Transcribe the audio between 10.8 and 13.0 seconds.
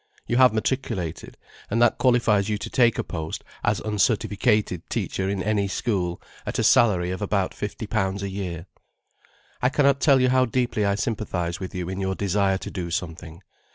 I sympathize with you in your desire to do